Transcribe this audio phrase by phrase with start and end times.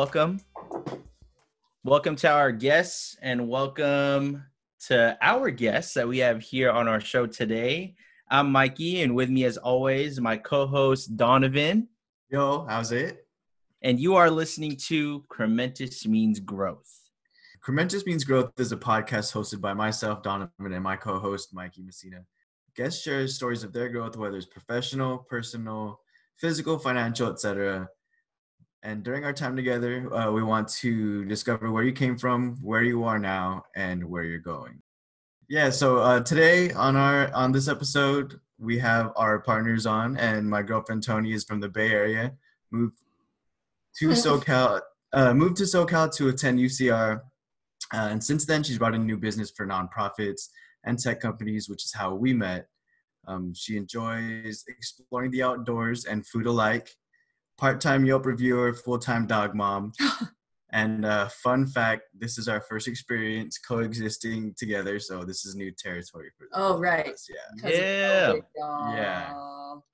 [0.00, 0.40] Welcome.
[1.84, 4.42] Welcome to our guests and welcome
[4.86, 7.96] to our guests that we have here on our show today.
[8.30, 11.86] I'm Mikey, and with me, as always, my co host Donovan.
[12.30, 13.26] Yo, how's it?
[13.82, 16.90] And you are listening to Crementus Means Growth.
[17.62, 21.82] Crementus Means Growth is a podcast hosted by myself, Donovan, and my co host, Mikey
[21.82, 22.24] Messina.
[22.74, 26.00] Guests share stories of their growth, whether it's professional, personal,
[26.38, 27.86] physical, financial, etc.
[28.82, 32.82] And during our time together, uh, we want to discover where you came from, where
[32.82, 34.80] you are now, and where you're going.
[35.48, 35.68] Yeah.
[35.68, 40.62] So uh, today on our on this episode, we have our partners on, and my
[40.62, 42.32] girlfriend Tony is from the Bay Area.
[42.70, 42.98] Moved
[43.98, 44.80] to SoCal.
[45.12, 47.20] Uh, moved to SoCal to attend UCR,
[47.92, 50.48] uh, and since then she's brought in new business for nonprofits
[50.84, 52.66] and tech companies, which is how we met.
[53.26, 56.90] Um, she enjoys exploring the outdoors and food alike
[57.60, 59.92] part-time Yelp reviewer, full-time dog mom.
[60.72, 65.70] and uh, fun fact: this is our first experience coexisting together, so this is new
[65.70, 66.44] territory for.
[66.44, 66.50] Us.
[66.54, 67.10] Oh right.
[67.10, 67.28] Us.
[67.62, 67.70] Yeah.
[67.70, 68.34] Yeah.
[68.94, 69.34] Yeah.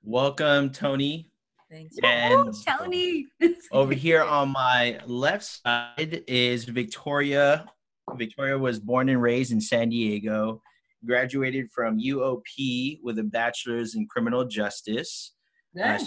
[0.04, 1.28] Welcome, Tony.
[1.68, 1.96] Thanks.
[2.04, 3.26] And Tony.
[3.72, 7.66] over here on my left side is Victoria.
[8.14, 10.62] Victoria was born and raised in San Diego,
[11.04, 15.32] graduated from UOP with a bachelor's in criminal justice.
[15.74, 15.96] Yeah.
[15.96, 16.04] Uh,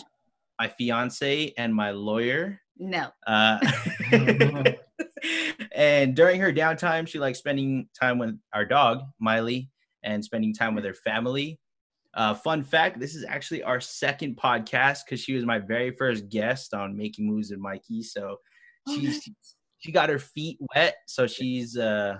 [0.59, 2.59] my fiance and my lawyer.
[2.77, 3.09] No.
[3.25, 3.59] Uh,
[5.71, 9.71] and during her downtime, she likes spending time with our dog, Miley,
[10.03, 11.59] and spending time with her family.
[12.15, 16.27] Uh, fun fact this is actually our second podcast because she was my very first
[16.29, 18.01] guest on Making Moves with Mikey.
[18.01, 18.37] So
[18.87, 19.29] Oh, she's
[19.77, 22.17] she got her feet wet, so she's uh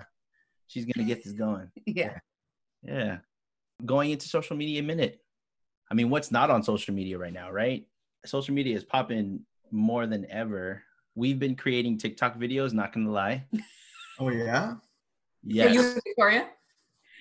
[0.66, 1.70] she's gonna get this going.
[1.86, 2.18] Yeah.
[2.82, 3.18] Yeah.
[3.84, 5.18] Going into social media minute.
[5.90, 7.84] I mean, what's not on social media right now, right?
[8.26, 10.82] Social media is popping more than ever.
[11.14, 13.44] We've been creating TikTok videos, not gonna lie.
[14.18, 14.74] Oh yeah.
[15.42, 15.70] Yes.
[15.70, 16.48] Are you Victoria?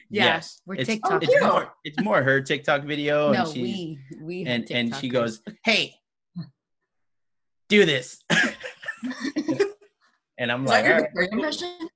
[0.10, 0.62] Yeah, yes.
[0.66, 1.24] we're it's, TikTok.
[1.24, 3.32] It's Oh, more, it's more her TikTok video.
[3.32, 5.96] no, and she's, we we have and and she goes, "Hey,
[7.70, 8.22] do this,"
[10.38, 11.89] and I'm Is like, that your "All right, Victoria impression?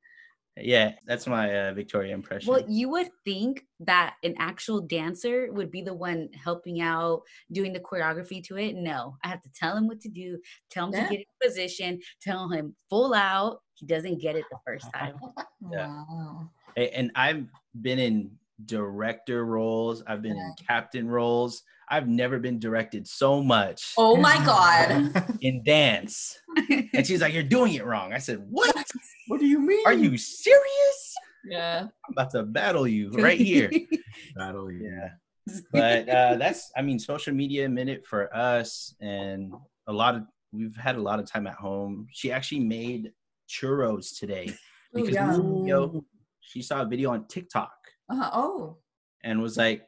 [0.57, 5.71] "Yeah, that's my uh, Victoria impression." Well, you would think that an actual dancer would
[5.71, 7.21] be the one helping out,
[7.51, 8.75] doing the choreography to it.
[8.75, 11.03] No, I have to tell him what to do, tell him Yeah.
[11.07, 13.61] to get in position, tell him full out.
[13.75, 15.15] He doesn't get it the first time.
[15.71, 15.87] Yeah.
[15.87, 16.49] Wow.
[16.75, 17.47] And I've
[17.81, 18.31] been in
[18.65, 20.03] director roles.
[20.07, 21.63] I've been in captain roles.
[21.89, 25.37] I've never been directed so much Oh my god.
[25.41, 26.37] in dance.
[26.93, 28.75] And she's like, "You're doing it wrong." I said, "What?
[29.27, 29.85] What do you mean?
[29.85, 31.15] Are you serious?
[31.45, 31.83] Yeah.
[31.83, 33.69] I'm about to battle you right here."
[34.35, 34.71] battle?
[34.71, 34.85] you.
[34.91, 35.09] yeah.
[35.73, 39.53] But uh, that's, I mean, social media minute for us, and
[39.87, 40.23] a lot of
[40.53, 42.07] we've had a lot of time at home.
[42.13, 43.11] She actually made
[43.49, 45.31] churros today Ooh, because yeah.
[45.35, 46.05] video,
[46.39, 47.73] she saw a video on TikTok
[48.09, 48.29] Uh-huh.
[48.33, 48.77] Oh.
[49.23, 49.87] and was like,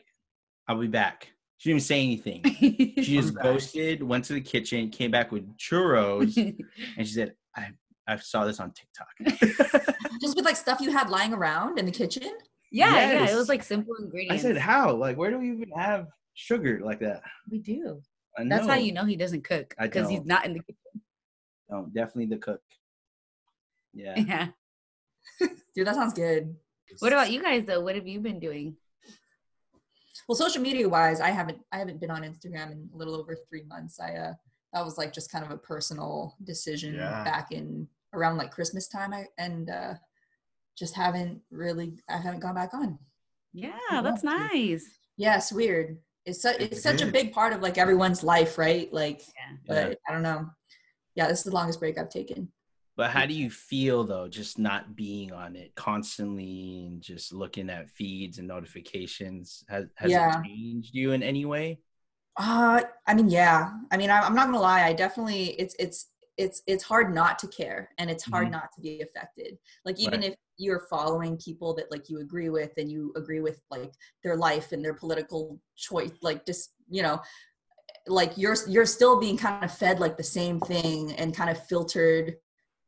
[0.68, 2.42] "I'll be back." She didn't say anything.
[3.02, 3.44] She just back.
[3.46, 6.36] ghosted, went to the kitchen, came back with churros,
[6.98, 7.70] and she said, "I
[8.08, 11.92] I saw this on TikTok." Just with like stuff you had lying around in the
[11.92, 12.32] kitchen?
[12.72, 14.44] yeah, yeah, it was like simple ingredients.
[14.44, 14.94] I said, "How?
[14.94, 18.02] Like, where do we even have sugar like that?" we do.
[18.38, 20.28] I That's how you know he doesn't cook because he's don't.
[20.28, 21.02] not in the kitchen.
[21.70, 22.62] No, definitely the cook.
[23.94, 24.20] Yeah.
[24.20, 24.48] Yeah.
[25.76, 26.56] Dude, that sounds good.
[27.00, 27.82] What about you guys though?
[27.82, 28.76] What have you been doing?
[30.28, 33.38] Well, social media wise, I haven't I haven't been on Instagram in a little over
[33.50, 34.00] three months.
[34.00, 34.34] I uh
[34.76, 37.24] that was like just kind of a personal decision Yeah.
[37.24, 39.14] back in around like Christmas time.
[39.14, 39.94] I and uh
[40.78, 43.00] just haven't really I haven't gone back on.
[43.54, 44.32] Yeah, Yeah, that's dude.
[44.32, 44.86] nice.
[45.16, 45.98] Yeah, it's weird.
[46.26, 48.92] It's such It's it's such a big part of like everyone's life, right?
[48.92, 49.58] Like, Yeah.
[49.66, 49.96] but Yeah.
[50.10, 50.50] I don't know.
[51.16, 52.52] Yeah, this is the longest break I've taken.
[52.98, 57.70] But how do you feel though, just not being on it constantly and just looking
[57.70, 59.64] at feeds and notifications?
[59.70, 60.42] Has has Yeah.
[60.42, 61.80] it changed you in any way?
[62.38, 63.72] Uh, I mean, yeah.
[63.92, 64.84] I mean, I'm not gonna lie.
[64.86, 68.52] I definitely it's it's it's it's hard not to care, and it's hard Mhm.
[68.52, 69.58] not to be affected.
[69.86, 70.32] Like even Right.
[70.32, 73.94] if you're following people that like you agree with, and you agree with like
[74.24, 77.22] their life and their political choice, like just you know,
[78.08, 81.66] like you're you're still being kind of fed like the same thing and kind of
[81.68, 82.36] filtered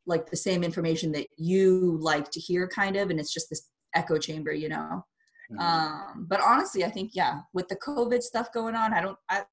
[0.06, 3.70] like the same information that you like to hear, kind of, and it's just this
[3.94, 5.04] echo chamber, you know
[5.50, 5.60] Mhm.
[5.60, 9.44] um but honestly i think yeah with the covid stuff going on i don't i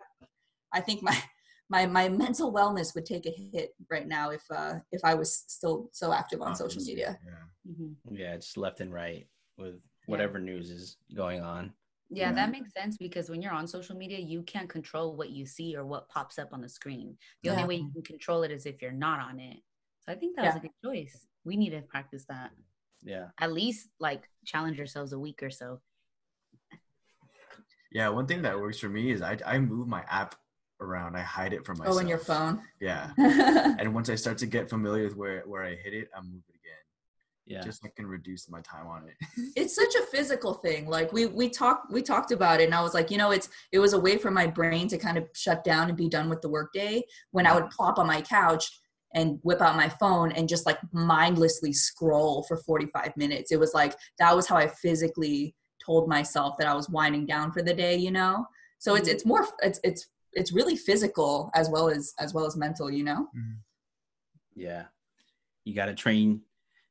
[0.73, 1.17] i think my
[1.69, 5.31] my my mental wellness would take a hit right now if uh if i was
[5.47, 7.71] still so active on social media Yeah.
[7.71, 7.95] Mhm.
[8.11, 9.27] yeah, just left and right
[9.57, 11.73] with whatever news is going on.
[12.09, 12.35] Yeah, Yeah.
[12.35, 15.75] that makes sense because when you're on social media, you can't control what you see
[15.75, 17.17] or what pops up on the screen.
[17.41, 19.57] The only way you can control it is if you're not on it.
[20.01, 21.25] So I think that was a good choice.
[21.43, 22.51] We need to practice that.
[23.05, 23.27] Yeah.
[23.39, 25.79] At least like challenge yourselves a week or so.
[27.91, 30.35] Yeah, one thing that works for me is I I move my app
[30.81, 31.15] around.
[31.15, 31.97] I hide it from myself.
[31.97, 32.61] oh, in your phone.
[32.81, 33.11] Yeah.
[33.79, 36.41] And once I start to get familiar with where where I hit it, I move
[36.49, 36.83] it again.
[37.45, 37.61] Yeah.
[37.61, 39.15] Just so I can reduce my time on it.
[39.55, 42.81] it's such a physical thing like we we talked we talked about it and i
[42.81, 45.27] was like you know it's it was a way for my brain to kind of
[45.33, 48.79] shut down and be done with the workday when i would plop on my couch
[49.15, 53.73] and whip out my phone and just like mindlessly scroll for 45 minutes it was
[53.73, 57.73] like that was how i physically told myself that i was winding down for the
[57.73, 58.45] day you know
[58.77, 59.15] so it's mm-hmm.
[59.15, 63.03] it's more it's it's it's really physical as well as as well as mental you
[63.03, 63.55] know mm-hmm.
[64.55, 64.85] Yeah.
[65.65, 66.41] You got to train.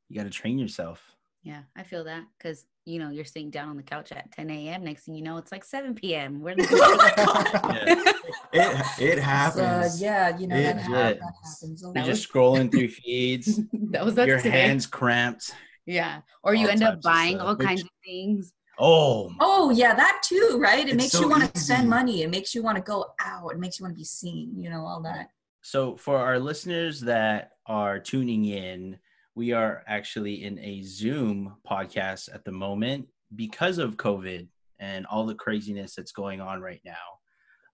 [0.09, 1.03] You got to train yourself.
[1.43, 4.50] Yeah, I feel that because you know you're sitting down on the couch at 10
[4.50, 4.84] a.m.
[4.84, 6.40] Next thing you know, it's like 7 p.m.
[6.42, 8.14] Where the Oh my God.
[8.52, 8.86] Yeah.
[9.00, 10.00] It it So, happens.
[10.02, 11.60] yeah you know that, It hap- that happens.
[11.60, 12.04] happens a You're lot.
[12.04, 13.60] just scrolling through feeds.
[13.90, 14.50] that was that your today.
[14.60, 15.52] hands cramped.
[15.86, 17.46] Yeah, or you All end up buying stuff.
[17.48, 18.52] all Which- kinds of things.
[18.78, 20.81] Oh, Oh yeah, that too, right?
[20.84, 22.22] It It's makes so you want to spend money.
[22.22, 23.50] It makes you want to go out.
[23.52, 24.52] It makes you want to be seen.
[24.60, 25.28] You know all that.
[25.62, 28.98] So, for our listeners that are tuning in,
[29.34, 34.46] we are actually in a Zoom podcast at the moment because of COVID
[34.78, 36.92] and all the craziness that's going on right now.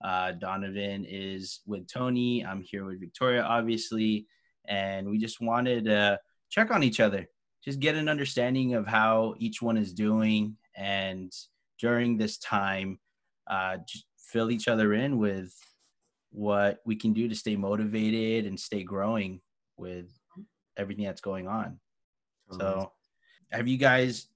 [0.02, 2.44] Uh, Donovan is with Tony.
[2.44, 4.26] I'm here with Victoria, obviously.
[4.68, 6.18] And we just wanted to
[6.48, 7.28] check on each other,
[7.62, 10.56] just get an understanding of how each one is doing.
[10.76, 11.30] And
[11.78, 12.98] during this time,
[13.50, 15.52] uh, just fill each other in with
[16.30, 19.40] what we can do to stay motivated and stay growing
[19.76, 20.10] with
[20.80, 21.78] everything that's going on.
[22.52, 22.90] So,
[23.52, 24.26] have you guys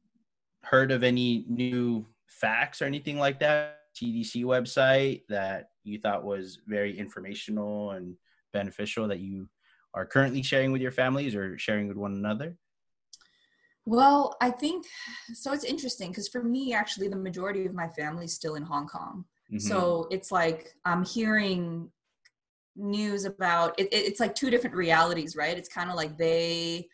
[0.63, 3.81] heard of any new facts or anything like that?
[3.95, 8.17] CDC website that you thought was very informational and
[8.53, 9.49] beneficial that you
[9.95, 12.57] are currently sharing with your families or sharing with one another?
[13.87, 14.87] Well, I think
[15.35, 15.53] so.
[15.53, 18.89] It's interesting because for me, actually, the majority of my family is still in Hong
[18.89, 19.25] Kong.
[19.53, 19.61] Mhm.
[19.61, 21.91] So it's like I'm hearing
[22.77, 25.57] news about it, it- it's like two different realities, right?
[25.57, 26.89] It's kind of like they,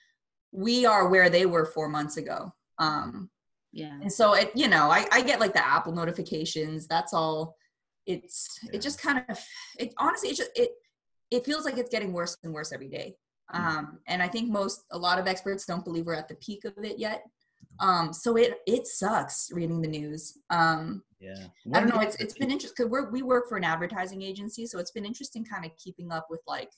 [0.53, 2.53] we are where they were four months ago.
[2.79, 3.31] Um,
[3.73, 6.87] Yeah, and so it you know I, I get like the apple notifications.
[6.89, 7.57] That's all.
[8.07, 8.71] It's Yeah.
[8.75, 9.39] it just kind of
[9.79, 10.71] it honestly it just it
[11.31, 13.17] it feels like it's getting worse and worse every day.
[13.53, 16.65] Um and i think most a lot of experts don't believe we're at the peak
[16.65, 17.21] of it yet.
[17.79, 20.39] Um so it it sucks reading the news.
[20.51, 21.47] Um yeah.
[21.75, 24.79] i don't know it's it's been interesting because we work for an advertising agency so
[24.79, 26.71] it's been interesting kind of keeping up with like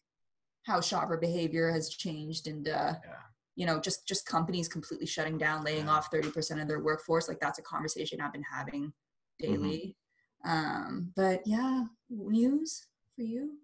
[0.64, 3.22] how shopper behavior has changed and uh Yeah.
[3.56, 5.92] you know just just companies completely shutting down laying Yeah.
[5.92, 8.92] off 30% of their workforce like that's a conversation i've been having
[9.38, 9.96] daily
[10.44, 12.86] um but yeah news
[13.16, 13.58] for you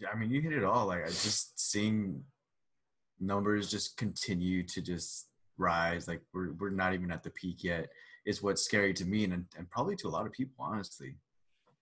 [0.00, 0.86] Yeah, I mean, you hit it all.
[0.86, 2.24] Like, I just seeing
[3.20, 6.08] numbers just continue to just rise.
[6.08, 7.88] Like, we're we're not even at the peak yet.
[8.24, 11.16] Is what's scary to me, and and probably to a lot of people, honestly.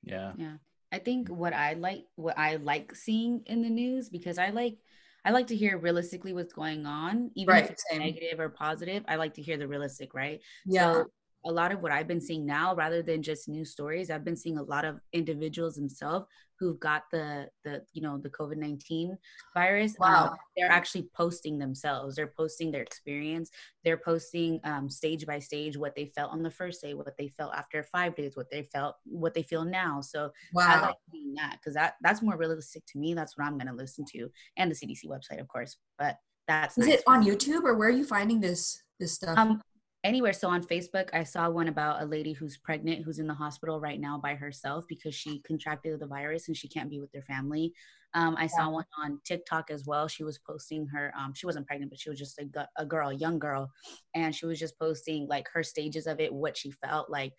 [0.03, 0.33] yeah.
[0.37, 0.57] yeah.
[0.93, 1.37] I think mm-hmm.
[1.37, 4.79] what I like, what I like seeing in the news, because I like,
[5.25, 8.01] I like to hear realistically what's going on, even Right, if it's same.
[8.01, 9.05] negative or positive.
[9.07, 10.41] I like to hear the realistic, right?
[10.65, 11.11] yeah So
[11.45, 14.37] a lot of what I've been seeing now, rather than just news stories, I've been
[14.37, 16.27] seeing a lot of individuals themselves
[16.59, 19.17] who've got the the you know the COVID nineteen
[19.55, 19.95] virus.
[20.01, 20.37] um, Wow.
[20.57, 22.17] they're actually posting themselves.
[22.17, 23.51] They're posting their experience.
[23.85, 27.29] They're posting um, stage by stage what they felt on the first day, what they
[27.29, 30.03] felt after five days, what they felt, what they feel now.
[30.03, 33.15] So wow, I like seeing that because that that's more realistic to me.
[33.15, 34.29] That's what I'm gonna listen to,
[34.59, 35.79] and the CDC website, of course.
[35.99, 36.17] But
[36.47, 37.27] that's is nice it on me.
[37.31, 39.63] youtube or where are you finding this this stuff Um,
[40.05, 40.33] anywhere.
[40.33, 43.81] So on Facebook, I saw one about a lady who's pregnant, who's in the hospital
[43.81, 47.23] right now by herself because she contracted the virus and she can't be with their
[47.23, 47.73] family.
[48.15, 50.09] Um, I saw one on TikTok as well.
[50.09, 51.13] She was posting her.
[51.17, 53.71] Um, she wasn't pregnant, but she was just a, gu- a girl, a young girl,
[54.15, 57.33] and she was just posting like her stages of it, what she felt like,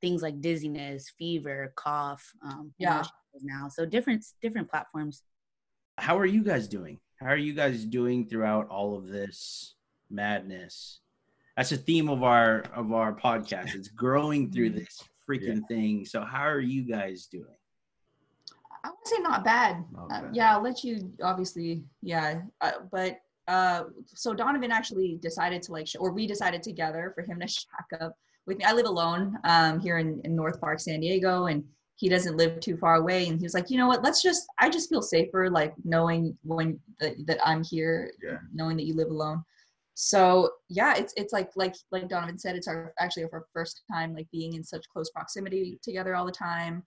[0.00, 2.24] things like dizziness, fever, cough.
[2.42, 2.96] Um, Yeah.
[2.96, 3.68] what she feels now.
[3.68, 5.22] So different different platforms.
[5.98, 7.00] How are you guys doing?
[7.20, 9.74] How are you guys doing throughout all of this
[10.10, 11.00] madness?
[11.56, 13.74] That's the theme of our of our podcast.
[13.74, 16.04] It's growing through this freaking thing.
[16.04, 17.46] So how are you guys doing?
[18.84, 19.84] I would say not bad.
[19.92, 21.84] Not Uh, yeah, I'll let you obviously.
[22.02, 27.12] Yeah, uh, but uh, so Donovan actually decided to like, sh- or we decided together
[27.14, 28.64] for him to shack up with me.
[28.64, 31.62] I live alone um, here in, in North Park, San Diego, and
[31.96, 33.28] he doesn't live too far away.
[33.28, 34.02] And he was like, you know what?
[34.02, 34.46] Let's just.
[34.58, 38.38] I just feel safer like knowing when that, that I'm here, Yeah.
[38.52, 39.44] knowing that you live alone.
[39.94, 44.14] So yeah, it's it's like like like Donovan said, it's our actually our first time
[44.14, 46.82] like being in such close proximity together all the time.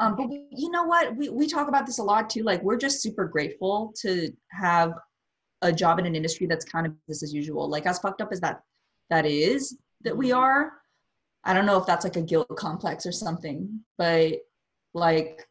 [0.00, 1.16] Um, but we, you know what?
[1.16, 2.42] We we talk about this a lot too.
[2.42, 4.94] Like we're just super grateful to have
[5.62, 7.68] a job in an industry that's kind of business as usual.
[7.68, 8.62] Like as fucked up as that
[9.10, 10.72] that is that we are.
[11.44, 14.34] I don't know if that's like a guilt complex or something, but
[14.94, 15.47] like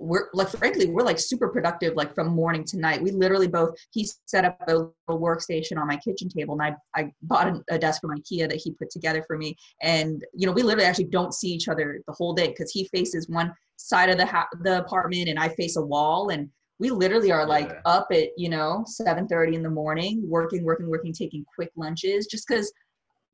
[0.00, 3.02] we're like frankly we're like super productive like from morning to night.
[3.02, 7.00] We literally both he set up a little workstation on my kitchen table and i
[7.00, 9.56] i bought a, a desk from ikea that he put together for me.
[9.82, 12.88] And you know we literally actually don't see each other the whole day because he
[12.94, 16.30] faces one side of the ha- the apartment and i face a wall.
[16.30, 17.80] And we literally are like Yeah.
[17.84, 22.46] up at you know 7:30 in the morning working working working taking quick lunches just
[22.46, 22.72] because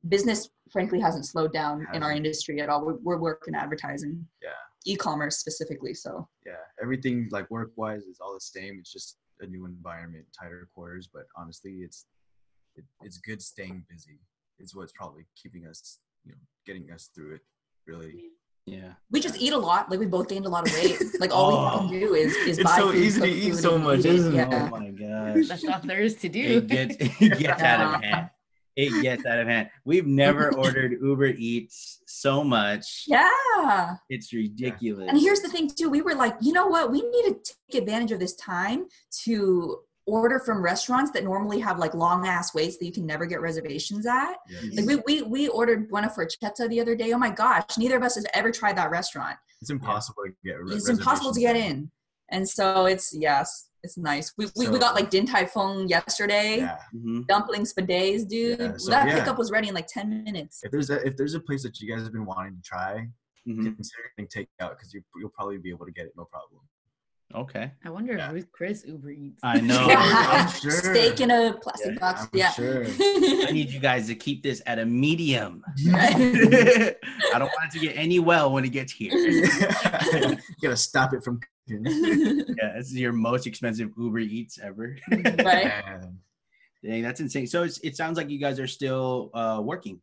[0.09, 2.85] business frankly hasn't slowed down in our industry at all.
[2.85, 4.27] We're, we're working advertising.
[4.41, 4.49] Yeah.
[4.85, 8.77] E-commerce specifically so yeah, everything like work wise is all the same.
[8.79, 11.09] It's just a new environment, tighter quarters.
[11.13, 12.05] But honestly, it's
[12.75, 14.19] it, it's good staying busy.
[14.59, 17.41] Is what's probably keeping us, you know, getting us through it.
[17.87, 18.29] Really,
[18.65, 18.93] Yeah.
[19.11, 21.49] we just eat a lot like we both gained a lot of weight like all
[21.49, 21.79] we Oh.
[21.89, 24.15] can do is is It's buy so food, easy to eat so much, eat it.
[24.15, 24.47] isn't it?
[24.51, 25.47] Oh my gosh.
[25.49, 26.41] That's all there is to do.
[26.57, 28.29] it gets it gets out of hand.
[28.75, 29.69] It gets out of hand.
[29.85, 33.05] We've never ordered Uber Eats so much.
[33.07, 35.07] yeah It's ridiculous.
[35.09, 37.81] and here's the thing too we were like you know what we need to take
[37.81, 38.85] advantage of this time
[39.23, 43.25] to order from restaurants that normally have like long ass waits that you can never
[43.25, 44.59] get reservations at yeah.
[44.75, 48.03] like we, we we ordered Buona Forchetta the other day oh my gosh neither of
[48.03, 50.61] us has ever tried that restaurant It's impossible to get.
[50.63, 51.89] re- it's impossible to get in
[52.29, 56.57] and so it's yes it's nice we, we, we got like din tai fung yesterday
[56.57, 56.77] Yeah.
[56.95, 57.27] Mhm.
[57.27, 58.59] dumplings for days, dude.
[58.59, 59.15] Yeah, so, that yeah.
[59.19, 60.55] pickup was ready in like 10 minutes.
[60.65, 62.91] If there's a if there's a place that you guys have been wanting to try,
[63.47, 63.75] Mhm.
[63.79, 66.61] consider getting takeout because you you'll probably be able to get it no problem.
[67.43, 67.65] Okay.
[67.83, 68.31] I wonder Yeah.
[68.39, 69.39] if Chris Uber Eats.
[69.43, 69.85] I know.
[69.89, 70.71] I'm sure.
[70.71, 72.21] Steak in a plastic Yeah, box.
[72.23, 72.51] I'm yeah.
[72.51, 72.85] sure.
[73.47, 75.53] I need you guys to keep this at a medium.
[75.87, 76.15] Right.
[77.33, 79.11] I don't want it to get any well when it gets here.
[79.13, 81.49] you gotta stop it from cooking.
[81.67, 84.95] Yeah, this is your most expensive Uber Eats ever.
[85.11, 86.01] right.
[86.83, 87.47] Dang, that's insane.
[87.47, 89.99] So it's, it sounds like you guys are still uh, working.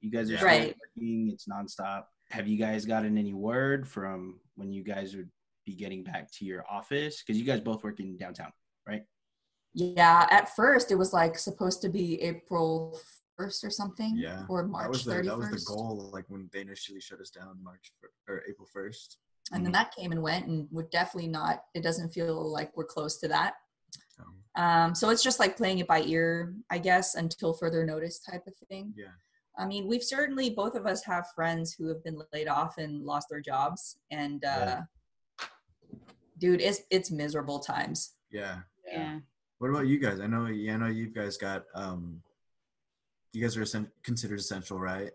[0.00, 0.38] You guys are Yeah.
[0.38, 0.76] still Right.
[0.96, 1.30] working.
[1.32, 2.04] It's nonstop.
[2.30, 5.30] Have you guys gotten any word from when you guys would
[5.64, 7.22] be getting back to your office?
[7.22, 8.52] Because you guys both work in downtown,
[8.86, 9.02] right?
[9.72, 10.26] Yeah.
[10.30, 12.98] At first, it was like supposed to be April
[13.40, 14.14] 1st or something.
[14.16, 15.24] Yeah, Or That March was the 31st.
[15.24, 16.10] that was the goal.
[16.12, 19.16] Like when they initially shut us down, March fir- or April first.
[19.52, 22.84] And then that came and went, and we're definitely not, it doesn't feel like we're
[22.84, 23.54] close to that.
[24.56, 28.46] Um, so it's just like playing it by ear, I guess, until further notice type
[28.46, 28.92] of thing.
[28.96, 29.06] Yeah.
[29.56, 33.04] I mean, we've certainly both of us have friends who have been laid off and
[33.04, 34.82] lost their jobs, and uh,
[35.40, 35.46] Yeah.
[36.38, 38.14] dude, it's it's miserable times.
[38.30, 38.58] Yeah.
[38.86, 39.18] yeah.
[39.58, 40.20] What about you guys?
[40.20, 40.46] I know.
[40.46, 41.64] Yeah, I know you guys got.
[41.74, 42.22] um
[43.32, 45.10] You guys are considered essential, right?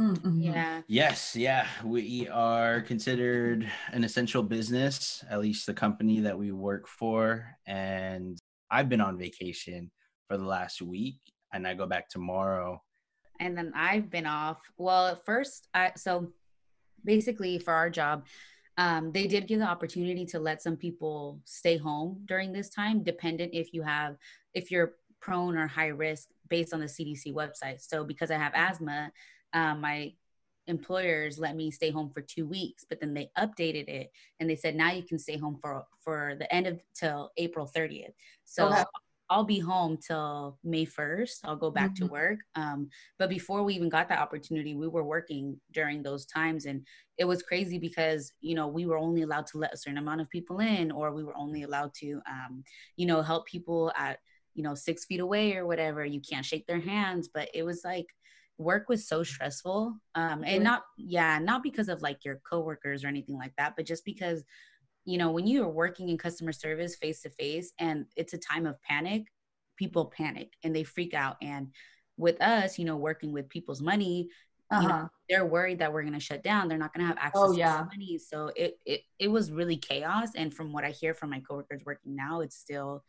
[0.00, 0.40] Mm-hmm.
[0.40, 0.80] Yeah.
[0.88, 1.66] Yes, yeah.
[1.84, 7.46] We are considered an essential business, at least the company that we work for.
[7.66, 8.38] And
[8.70, 9.90] I've been on vacation
[10.26, 11.18] for the last week
[11.52, 12.80] and I go back tomorrow.
[13.40, 14.58] and then I've been off.
[14.78, 16.32] Well, at first, I so
[17.04, 18.26] basically for our job,
[18.78, 23.02] um, they did give the opportunity to let some people stay home during this time,
[23.02, 24.16] dependent if you have
[24.54, 27.80] if you're prone or high risk based on the CDC website.
[27.80, 29.10] So because I have asthma,
[29.52, 30.12] um, my
[30.66, 34.56] employers let me stay home for two weeks, but then they updated it and they
[34.56, 38.12] said now you can stay home for for the end of till April 30th.
[38.44, 38.84] So Okay.
[39.28, 41.42] I'll be home till May 1st.
[41.44, 42.10] I'll go back to Mhm.
[42.10, 42.40] work.
[42.56, 46.66] Um, but before we even got that opportunity, we were working during those times.
[46.66, 46.84] And
[47.16, 50.20] it was crazy because, you know, we were only allowed to let a certain amount
[50.20, 52.64] of people in, or we were only allowed to, um,
[52.96, 54.18] you know, help people at,
[54.54, 56.04] you know, six feet away or whatever.
[56.04, 57.28] You can't shake their hands.
[57.32, 58.06] But it was like,
[58.60, 59.96] work was so stressful.
[60.14, 63.86] Um, and not, yeah, not because of like your coworkers or anything like that, but
[63.86, 64.44] just because
[65.04, 68.38] you know, when you are working in customer service face to face and it's a
[68.38, 69.24] time of panic,
[69.76, 71.36] people panic and they freak out.
[71.42, 71.68] And
[72.16, 74.28] with us, you know, working with people's money,
[74.76, 75.08] you know, Uh-huh.
[75.28, 76.68] they're worried that we're going to shut down.
[76.68, 77.72] They're not going to have access Oh, to yeah.
[77.76, 78.18] their money.
[78.18, 80.30] So it, it, it was really chaos.
[80.36, 83.04] And from what I hear from my coworkers working now, it's still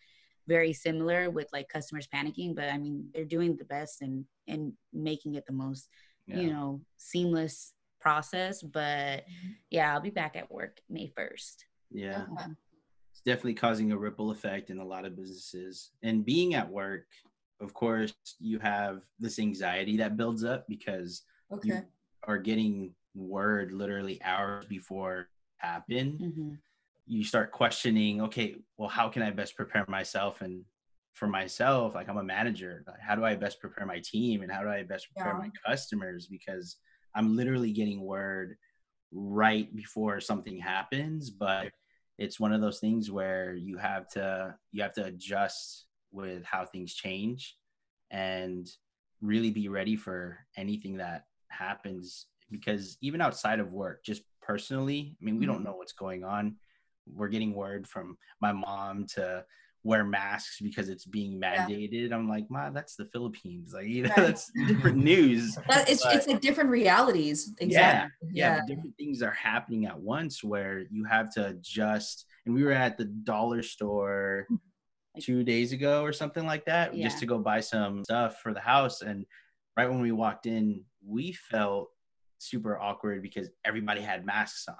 [0.51, 4.73] very similar with like customers panicking, but I mean, they're doing the best and, and
[4.91, 5.87] making it the most,
[6.27, 8.61] you know, seamless process.
[8.61, 9.23] But
[9.69, 11.57] yeah, I'll be back at work May 1st.
[11.89, 12.25] Yeah.
[12.33, 12.51] Okay.
[13.11, 15.91] It's definitely causing a ripple effect in a lot of businesses.
[16.03, 17.05] And being at work,
[17.61, 21.69] of course, you have this anxiety that builds up because Okay.
[21.69, 21.81] you
[22.23, 25.27] are getting word literally hours before it
[25.57, 26.17] happen.
[26.19, 26.57] Mhm.
[27.05, 30.41] You start questioning, okay, well, how can I best prepare myself?
[30.41, 30.63] And
[31.13, 34.51] for myself, like I'm a manager, like how do I best prepare my team and
[34.51, 35.39] how do I best prepare Yeah.
[35.39, 36.27] my customers?
[36.27, 36.77] Because
[37.15, 38.57] I'm literally getting word
[39.11, 41.71] right before something happens, but
[42.17, 46.65] it's one of those things where you have to you have to adjust with how
[46.65, 47.57] things change
[48.11, 48.69] and
[49.21, 55.25] really be ready for anything that happens because even outside of work just personally i
[55.25, 55.65] mean we don't mm-hmm.
[55.65, 56.55] know what's going on
[57.13, 59.43] we're getting word from my mom to
[59.83, 61.65] wear masks because it's being Yeah.
[61.67, 64.27] mandated i'm like ma that's the philippines like you know Right.
[64.27, 67.51] that's different news But it's But- it's like different realities.
[67.59, 68.29] yeah, Exactly.
[68.33, 72.25] yeah, different things are happening at once where you have to adjust.
[72.45, 74.55] And we were at the dollar store mm-hmm.
[75.15, 78.53] Like- two days ago or something like that, just to go buy some stuff for
[78.53, 79.01] the house.
[79.01, 79.25] And
[79.75, 81.89] right when we walked in, we felt
[82.37, 84.75] super awkward because everybody had masks on.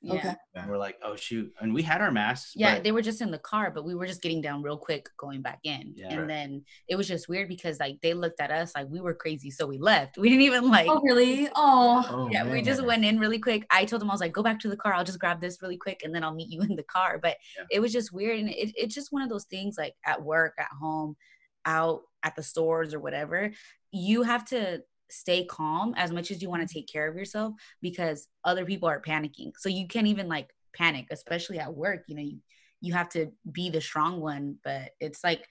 [0.00, 0.14] Yeah.
[0.14, 0.34] Okay.
[0.54, 1.52] And we're like, oh shoot.
[1.60, 2.52] And we had our masks.
[2.54, 4.76] Yeah, but- they were just in the car, but we were just getting down real
[4.78, 5.92] quick, going back in.
[5.96, 6.08] Yeah.
[6.10, 6.28] and Right.
[6.28, 9.50] then it was just weird because like they looked at us like we were crazy,
[9.50, 10.16] so we left.
[10.18, 10.86] We didn't even like.
[10.88, 11.48] Oh really?
[11.54, 12.06] Oh.
[12.08, 13.66] Oh, yeah, we just went in really quick.
[13.70, 14.92] I told them I was like, go back to the car.
[14.94, 17.18] I'll just grab this really quick, and then I'll meet you in the car.
[17.20, 17.64] But Yeah.
[17.72, 20.54] it was just weird, and it, it's just one of those things like at work,
[20.58, 21.16] at home,
[21.64, 23.50] out at the stores or whatever.
[23.90, 27.54] You have to stay calm as much as you want to take care of yourself
[27.80, 29.52] because other people are panicking.
[29.58, 32.04] So you can't even like panic, especially at work.
[32.08, 32.38] You know, you
[32.80, 35.44] you have to be the strong one, but it's like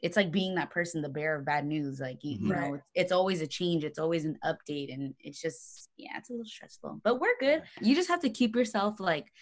[0.00, 1.98] it's like being that person, the bearer of bad news.
[2.00, 2.60] Like you, you Mhm.
[2.60, 6.30] know, it's, it's always a change, it's always an update, and it's just yeah, it's
[6.30, 7.00] a little stressful.
[7.04, 7.62] But we're good.
[7.80, 9.32] You just have to keep yourself like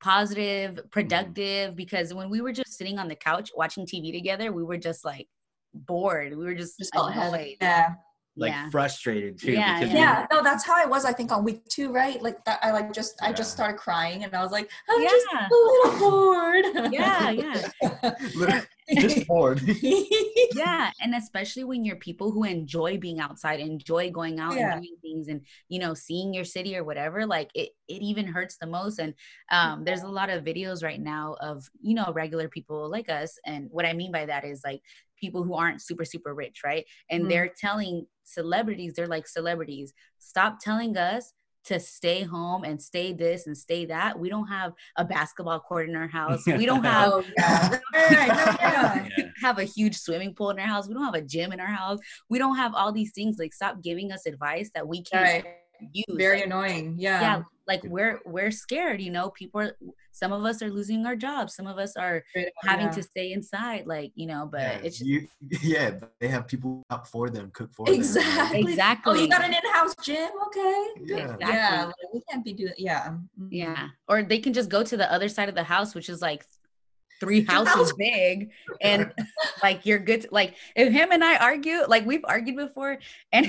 [0.00, 4.64] positive, productive, because when we were just sitting on the couch watching TV together, we
[4.64, 5.28] were just like
[5.74, 6.36] bored.
[6.36, 7.56] We were just, Just annoyed.
[7.60, 7.94] Yeah.
[8.36, 8.70] Like yeah.
[8.70, 9.52] frustrated too.
[9.52, 10.26] Yeah, because yeah.
[10.30, 11.04] we- no, that's how I was.
[11.04, 12.20] I think on week two, right?
[12.22, 15.26] Like that, I like just, I just started crying, and I was like, I'm just
[15.32, 16.92] a little bored.
[16.92, 18.60] Yeah, yeah.
[18.94, 19.62] Just bored.
[20.54, 24.74] yeah and especially when you're people who enjoy being outside enjoy going out Yeah.
[24.74, 28.26] and doing things and you know seeing your city or whatever like it, it even
[28.26, 29.14] hurts the most and
[29.50, 33.38] um there's a lot of videos right now of you know regular people like us
[33.46, 34.82] and what i mean by that is like
[35.22, 37.28] people who aren't super super rich right and Mhm.
[37.30, 41.32] they're telling celebrities they're like celebrities stop telling us
[41.64, 45.88] to stay home and stay this and stay that we don't have a basketball court
[45.88, 49.08] in our house we don't have oh yeah, right, no, yeah.
[49.16, 49.24] Yeah.
[49.42, 50.88] have a huge swimming pool in our house.
[50.88, 51.98] We don't have a gym in our house.
[52.28, 53.36] We don't have all these things.
[53.38, 55.44] Like, stop giving us advice that we can't Right.
[55.92, 56.04] Use.
[56.10, 56.94] Very like, annoying.
[56.98, 57.42] yeah, Yeah.
[57.66, 59.00] like we're we're scared.
[59.00, 59.76] You know, people are.
[60.14, 61.54] Some of us are losing our jobs.
[61.54, 62.92] Some of us are Straight having yeah.
[62.92, 63.86] to stay inside.
[63.86, 65.26] Like, you know, but yeah, it's just, you,
[65.62, 67.94] yeah, they have people out for them, cook for them.
[67.94, 68.60] Exactly.
[68.60, 69.12] exactly.
[69.18, 70.28] Oh, you got an in-house gym?
[70.48, 70.86] Okay.
[71.00, 71.16] Yeah.
[71.16, 71.46] Exactly.
[71.48, 72.74] Yeah, like, we can't be doing.
[72.76, 73.14] Yeah.
[73.40, 73.48] Mhm.
[73.50, 73.88] Yeah.
[74.06, 76.44] Or they can just go to the other side of the house, which is like
[77.22, 78.50] three houses big.
[78.82, 79.12] And
[79.62, 80.22] like you're good.
[80.22, 82.98] To, like if him and I argue, like we've argued before.
[83.32, 83.46] And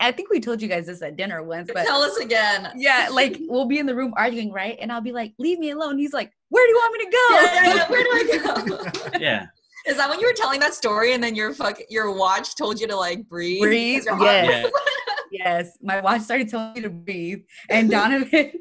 [0.00, 2.72] I think we told you guys this at dinner once, but Tell us again.
[2.76, 4.76] yeah, like we'll be in the room arguing, right?
[4.80, 5.96] And I'll be like, leave me alone.
[5.96, 7.26] He's like, where do you want me to go?
[7.30, 7.88] Yeah, yeah, yeah.
[7.88, 9.18] Where do I go?
[9.20, 9.46] yeah.
[9.86, 12.80] Is that when you were telling that story and then your fuck your watch told
[12.80, 13.62] you to like breathe?
[13.62, 14.64] Breathe, because your heart yes.
[14.64, 14.82] was-
[15.30, 15.78] yes.
[15.82, 17.42] My watch started telling me to breathe.
[17.68, 18.52] And Donovan,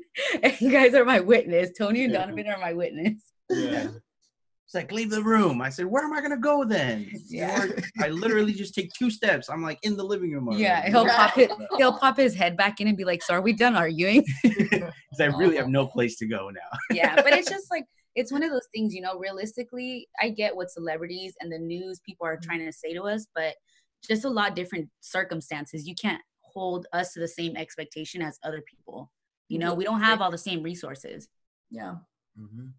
[0.43, 1.71] and you guys are my witness.
[1.77, 3.21] Tony and Donovan are my witness.
[3.49, 3.87] Yeah.
[4.73, 5.61] It's like, leave the room.
[5.61, 7.11] I said, where am I going to go then?
[7.29, 7.67] Yeah.
[8.01, 9.47] I literally just take two steps.
[9.47, 10.47] I'm like in the living room.
[10.47, 10.63] already.
[10.63, 11.15] Yeah, he'll Right.
[11.15, 11.51] pop it.
[11.77, 15.19] He'll pop his head back in and be like, "So are we done arguing?" 'Cause
[15.19, 16.61] I really have no place to go now.
[16.91, 19.17] yeah, but it's just like it's one of those things, you know.
[19.19, 23.27] Realistically, I get what celebrities and the news people are trying to say to us,
[23.35, 23.53] but
[24.07, 25.87] just a lot different circumstances.
[25.87, 29.11] You can't hold us to the same expectation as other people.
[29.49, 31.27] You know, we don't have all the same resources.
[31.71, 31.95] Yeah.
[32.39, 32.73] Mhm.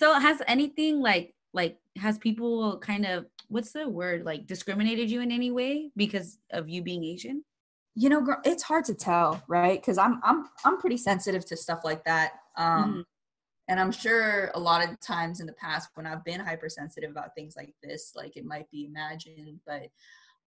[0.00, 5.20] So has anything like like has people kind of what's the word like discriminated you
[5.20, 7.44] in any way because of you being Asian?
[7.96, 9.78] You know, girl, it's hard to tell, right?
[9.78, 12.32] Because I'm I'm I'm pretty sensitive to stuff like that.
[12.56, 13.04] Um, Mhm.
[13.68, 17.34] And I'm sure a lot of times in the past when I've been hypersensitive about
[17.34, 19.82] things like this, like it might be imagined, but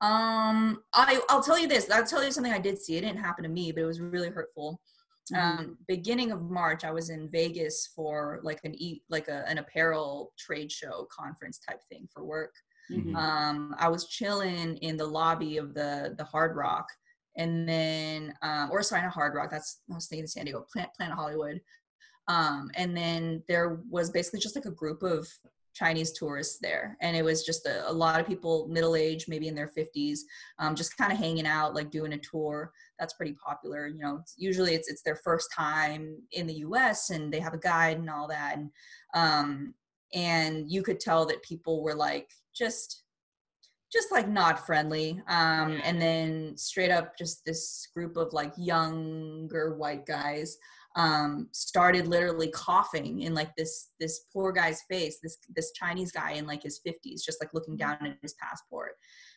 [0.02, 1.90] um, I I'll tell you this.
[1.92, 2.98] I'll tell you something I did see.
[2.98, 4.82] It didn't happen to me, but it was really hurtful.
[5.36, 9.58] Um, beginning of March, I was in Vegas for like an eat like a, an
[9.58, 12.54] apparel trade show conference type thing for work.
[12.92, 13.16] Mhm.
[13.16, 16.88] um, I was chilling in the lobby of the the Hard Rock,
[17.38, 19.50] and then um, or sorry, not Hard Rock.
[19.50, 21.62] That's I was thinking San Diego, Planet, Planet Hollywood.
[22.28, 25.28] Um, and then there was basically just like a group of
[25.74, 29.48] Chinese tourists there, and it was just a, a lot of people middle age, maybe
[29.48, 30.26] in their fifties,
[30.60, 32.72] um, just kind of hanging out, like doing a tour.
[33.00, 33.88] That's pretty popular.
[33.88, 37.10] You know, it's, usually it's it's their first time in the U.S.
[37.10, 38.58] and they have a guide and all that.
[38.58, 38.70] And
[39.14, 39.74] um,
[40.14, 43.04] and you could tell that people were like just
[43.92, 45.22] just like not friendly.
[45.28, 50.58] Um, and then straight up, just this group of like younger white guys
[50.96, 55.18] um, started literally coughing in like this this poor guy's face.
[55.22, 58.94] This this Chinese guy in like his fifties, just like looking down at his passport.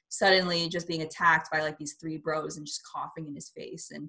[0.09, 3.90] Suddenly, just being attacked by like these three bros and just coughing in his face
[3.92, 4.09] and.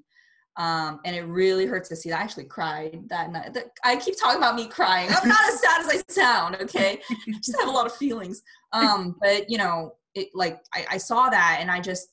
[0.59, 2.09] Um, and it really hurts to see.
[2.09, 3.55] That I actually cried that night.
[3.83, 5.07] I keep talking about me crying.
[5.07, 6.55] I'm not as sad as I sound.
[6.55, 8.41] Okay, I just have a lot of feelings.
[8.73, 12.09] Um, but you know, it like I, I saw that and I just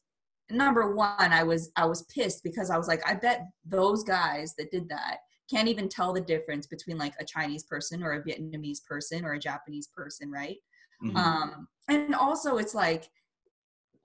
[0.51, 4.55] number one I was I was pissed because I was like I bet those guys
[4.59, 5.19] that did that
[5.51, 9.33] can't even tell the difference between like a Chinese person or a Vietnamese person or
[9.35, 10.57] a Japanese person, right?
[11.03, 11.17] Mm-hmm.
[11.17, 13.09] Um, and also it's like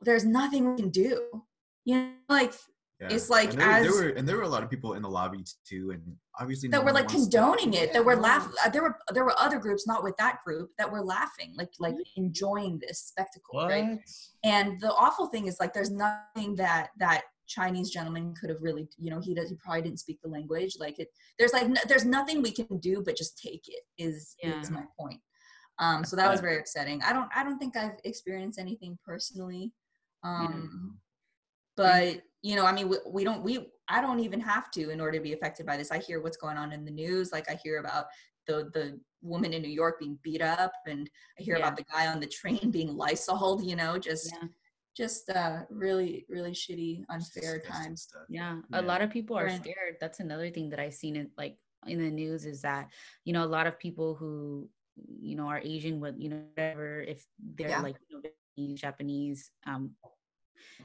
[0.01, 1.21] there's nothing we can do.
[1.85, 2.53] You know, like
[2.99, 3.07] yeah.
[3.11, 5.01] It's like and there, as there were and there were a lot of people in
[5.01, 6.01] the lobby too, and
[6.37, 7.93] obviously that no were like condoning to, it.
[7.93, 8.51] That were laughing.
[8.65, 11.69] Uh, there were there were other groups, not with that group, that were laughing, like
[11.79, 13.69] like enjoying this spectacle, what?
[13.69, 13.99] right?
[14.43, 18.89] And the awful thing is like there's nothing that that Chinese gentleman could have really,
[18.97, 20.75] you know, he does he probably didn't speak the language.
[20.77, 21.07] Like it,
[21.37, 23.83] there's like there's nothing we can do but just take it.
[23.97, 24.59] Is yeah.
[24.59, 25.21] is my point.
[25.79, 27.01] Um, so that was very upsetting.
[27.01, 29.71] I don't I don't think I've experienced anything personally.
[30.21, 30.99] Um,
[31.77, 35.01] but you know i mean we, we don't we i don't even have to in
[35.01, 37.49] order to be affected by this i hear what's going on in the news like
[37.49, 38.05] i hear about
[38.47, 41.63] the the woman in new york being beat up and i hear yeah.
[41.63, 44.47] about the guy on the train being lysoled you know just yeah.
[44.95, 48.57] just uh really really shitty unfair times yeah.
[48.69, 48.79] yeah.
[48.79, 51.99] a lot of people are scared that's another thing that i've seen it like in
[51.99, 52.87] the news is that
[53.25, 54.69] you know a lot of people who
[55.21, 57.25] you know are asian with you know whatever if
[57.55, 58.21] they're like you
[58.69, 59.91] know, japanese um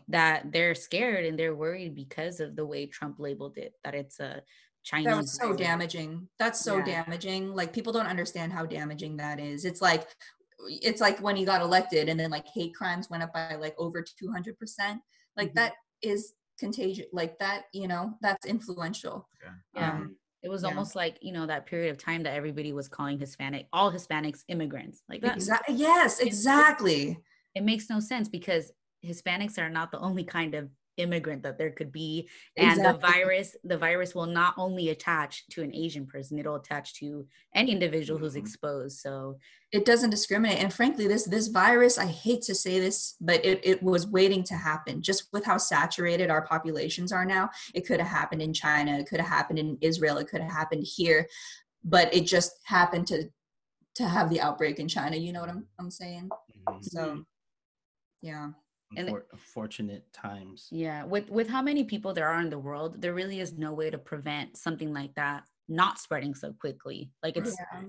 [0.08, 4.20] that they're scared and they're worried because of the way Trump labeled it, that it's
[4.20, 4.42] a
[4.84, 5.06] Chinese.
[5.06, 6.28] That was so damaging.
[6.38, 6.84] That's so yeah.
[7.04, 7.54] damaging.
[7.54, 9.64] Like people don't understand how damaging that is.
[9.64, 10.06] It's like
[10.68, 13.74] it's like when he got elected and then like hate crimes went up by like
[13.78, 14.54] over 200%.
[15.36, 15.54] Like mm-hmm.
[15.56, 17.06] that is contagious.
[17.12, 19.28] Like that, you know, that's influential.
[19.42, 19.80] Yeah.
[19.80, 19.90] yeah.
[19.92, 20.68] Um, it was yeah.
[20.68, 24.40] almost like you know that period of time that everybody was calling Hispanic, all Hispanics
[24.48, 25.36] immigrants, like that.
[25.36, 25.74] Exactly.
[25.74, 27.02] Yes, exactly.
[27.02, 27.16] It,
[27.54, 28.70] it makes no sense because
[29.04, 32.28] Hispanics are not the only kind of immigrant that there could be.
[32.56, 32.92] And exactly.
[32.92, 37.26] the virus the virus will not only attach to an asian person it'll attach to
[37.54, 38.40] any individual who's mm-hmm.
[38.40, 38.98] exposed.
[38.98, 39.38] So
[39.72, 40.58] it doesn't discriminate.
[40.58, 44.42] And frankly this this virus i hate to say this but it, it was waiting
[44.44, 45.02] to happen.
[45.02, 49.06] Just with how saturated our populations are now it could have happened in china it
[49.06, 51.26] could have happened in israel it could have happened here
[51.82, 53.28] but it just happened to
[53.94, 55.16] to have the outbreak in china.
[55.16, 56.28] You know what i'm, I'm saying?
[56.68, 56.82] Mm-hmm.
[56.82, 57.24] so
[58.22, 58.50] yeah
[58.96, 63.14] and fortunate times yeah with with how many people there are in the world there
[63.14, 67.56] really is no way to prevent something like that not spreading so quickly like it's
[67.58, 67.80] yeah.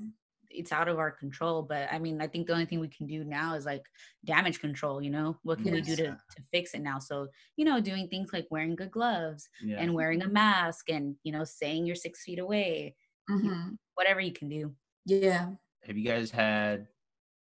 [0.49, 3.05] it's out of our control but i mean i think the only thing we can
[3.05, 3.83] do now is like
[4.25, 5.87] damage control you know what can yes.
[5.87, 7.27] we do to, to fix it now so
[7.57, 9.77] you know doing things like wearing good gloves yeah.
[9.79, 12.95] and wearing a mask and you know saying you're six feet away
[13.29, 13.71] mm-hmm.
[13.95, 14.73] whatever you can do
[15.05, 15.47] yeah
[15.85, 16.87] have you guys had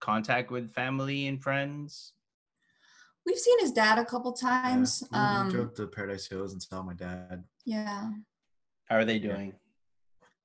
[0.02, 2.14] contact with family and friends
[3.26, 5.04] We've seen his dad a couple times.
[5.12, 7.44] Yeah, we, um, drove to Paradise Hills and saw my dad.
[7.66, 8.12] Yeah.
[8.90, 9.54] How are they doing?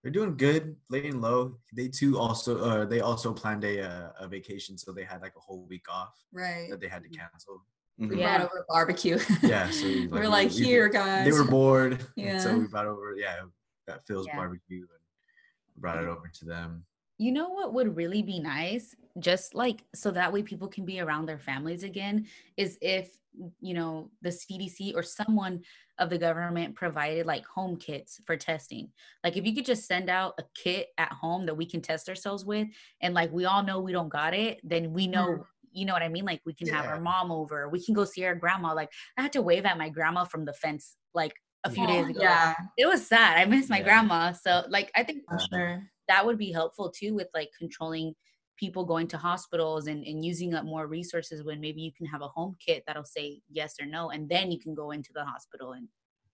[0.02, 1.56] They're doing good, laying low.
[1.72, 5.34] They too also uh, they also planned a uh, a vacation, so they had like
[5.36, 6.14] a whole week off.
[6.32, 6.70] Right.
[6.70, 7.62] That they had to cancel.
[8.00, 8.10] Mm-hmm.
[8.10, 8.38] We yeah.
[8.38, 9.18] brought over a barbecue.
[9.42, 9.68] yeah.
[9.70, 11.24] So we, like, we're like, we, here, guys.
[11.24, 12.06] They were bored.
[12.14, 12.38] Yeah.
[12.38, 13.40] So we brought over, yeah,
[13.88, 14.36] that Phil's yeah.
[14.36, 14.88] barbecue and
[15.76, 16.84] brought it over to them.
[17.18, 21.00] You know what would really be nice, just like so that way people can be
[21.00, 22.26] around their families again,
[22.56, 23.10] is if,
[23.60, 25.62] you know, the CDC or someone
[25.98, 28.90] of the government provided like home kits for testing.
[29.24, 32.08] Like if you could just send out a kit at home that we can test
[32.08, 32.68] ourselves with,
[33.02, 35.26] and like we all know we don't got it, then we know.
[35.26, 35.44] Mm.
[35.72, 36.24] You know what I mean?
[36.24, 36.76] Like we can yeah.
[36.76, 37.68] have our mom over.
[37.68, 38.74] We can go see our grandma.
[38.74, 42.08] Like I had to wave at my grandma from the fence like a few days
[42.08, 42.20] ago.
[42.22, 42.54] Yeah.
[42.76, 43.36] It was sad.
[43.36, 43.84] I miss my yeah.
[43.84, 44.32] grandma.
[44.32, 48.14] So like I think sure that would be helpful too with like controlling
[48.56, 52.22] people going to hospitals and, and using up more resources when maybe you can have
[52.22, 55.24] a home kit that'll say yes or no and then you can go into the
[55.24, 55.88] hospital and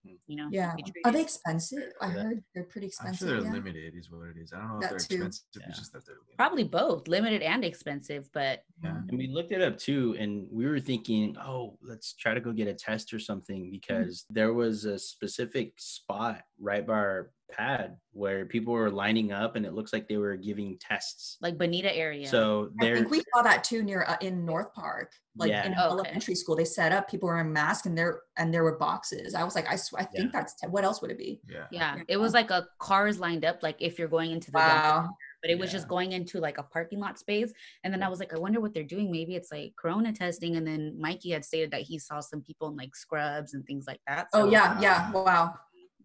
[0.06, 0.16] Mm-hmm.
[0.26, 0.74] you know yeah
[1.06, 3.56] are they expensive i heard they're pretty expensive I'm sure they're yeah.
[3.56, 5.24] limited is what it is i don't know that if they're too.
[5.24, 5.66] expensive yeah.
[5.68, 6.36] it's just that they're limited.
[6.36, 10.66] probably both limited and expensive but yeah and we looked it up too and we
[10.66, 13.70] were thinking oh let's try to go get a test or something mm-hmm.
[13.70, 14.34] because mm-hmm.
[14.34, 19.66] there was a specific spot right by our pad where people were lining up and
[19.66, 23.22] it looks like they were giving tests like bonita area so there i think we
[23.34, 25.66] saw that too near uh, in north park like yeah.
[25.66, 26.34] in oh, elementary okay.
[26.34, 29.44] school they set up people were in masks and there and there were boxes i
[29.44, 30.40] was like i, sw- I think yeah.
[30.40, 31.66] that's t- what else would it be yeah.
[31.70, 35.10] yeah it was like a cars lined up like if you're going into the wow
[35.44, 35.74] but it was Yeah.
[35.74, 37.52] just going into like a parking lot space.
[37.84, 39.10] And then I was like, I wonder what they're doing.
[39.10, 40.56] Maybe it's like corona testing.
[40.56, 43.84] And then Mikey had stated that he saw some people in like scrubs and things
[43.86, 44.28] like that.
[44.32, 45.12] Oh So- yeah, yeah.
[45.12, 45.54] Wow.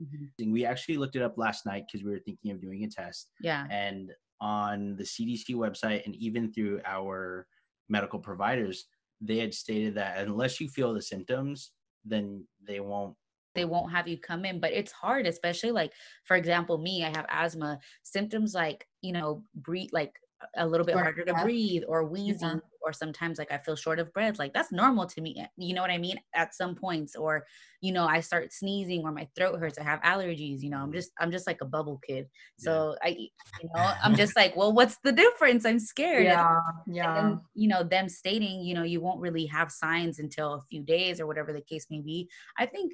[0.02, 0.52] Mhm.
[0.52, 3.32] We actually looked it up last night because we were thinking of doing a test.
[3.42, 3.68] Yeah.
[3.70, 7.46] and on the CDC website and even through our
[7.90, 8.86] medical providers,
[9.20, 11.74] they had stated that unless you feel the symptoms,
[12.06, 13.16] then they won't.
[13.56, 15.92] they won't have you come in but it's hard especially like
[16.24, 20.14] for example me i have asthma symptoms like you know breathe like
[20.56, 24.00] a little bit Short harder to breathe or wheezing or sometimes like i feel short
[24.00, 26.76] of breath like that's normal to me eh, you know what i mean at some
[26.76, 27.46] points or
[27.82, 30.94] you know i start sneezing or my throat hurts i have allergies you know i'm
[30.94, 32.26] just i'm just like a bubble kid
[32.58, 33.30] so i you
[33.76, 35.66] know i'm just like well what's the difference?
[35.66, 36.26] I'm scared.
[36.26, 37.14] And- Yeah, and yeah.
[37.16, 40.82] then, you know them stating you know you won't really have signs until a few
[40.84, 42.94] days or whatever the case may be i think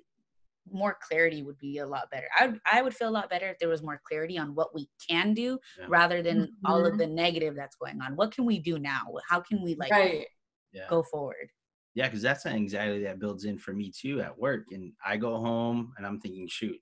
[0.71, 3.47] more clarity would be a lot better i would, I would feel a lot better
[3.49, 5.85] if there was more clarity on what we can do Yeah.
[5.87, 6.97] rather than all of Mhm.
[6.99, 10.27] the negative that's going on what can we do now how can we like right.
[10.71, 10.87] Yeah.
[10.89, 11.49] go forward
[11.93, 14.65] Yeah, because that's an anxiety that builds in for me too at work.
[14.71, 16.77] And I go home and I'm thinking, shoot,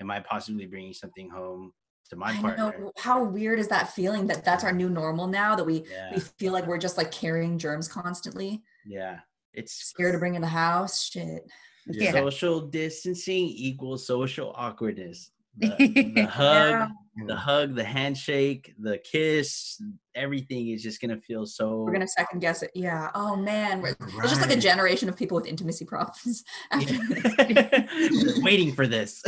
[0.00, 1.72] am I possibly bringing something home
[2.10, 2.74] to my I partner?
[2.78, 2.92] know.
[2.98, 6.20] How weird is that feeling that that's our new normal now that we Yeah, we
[6.20, 9.20] feel like we're just like carrying germs constantly, yeah.
[9.54, 11.10] It's scared to bring in the house.
[11.10, 11.46] Shit.
[11.86, 12.12] Yeah.
[12.12, 15.30] social distancing equals social awkwardness.
[15.58, 16.90] The, the hug,
[17.26, 19.82] the hug, the handshake, the kiss,
[20.14, 21.82] everything is just gonna feel so.
[21.82, 22.70] We're gonna second guess it.
[22.74, 23.10] Yeah.
[23.14, 26.44] Oh man, we're, there's just like a generation of people with intimacy problems.
[26.70, 26.94] After
[28.42, 29.22] waiting for this.